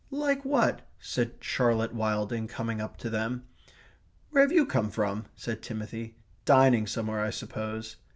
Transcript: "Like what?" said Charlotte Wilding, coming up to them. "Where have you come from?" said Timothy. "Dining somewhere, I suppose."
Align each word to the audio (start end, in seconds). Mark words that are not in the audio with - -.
"Like 0.09 0.43
what?" 0.43 0.81
said 0.99 1.33
Charlotte 1.41 1.93
Wilding, 1.93 2.47
coming 2.47 2.81
up 2.81 2.97
to 2.97 3.09
them. 3.11 3.43
"Where 4.31 4.41
have 4.41 4.51
you 4.51 4.65
come 4.65 4.89
from?" 4.89 5.25
said 5.35 5.61
Timothy. 5.61 6.15
"Dining 6.43 6.87
somewhere, 6.87 7.21
I 7.23 7.29
suppose." 7.29 7.97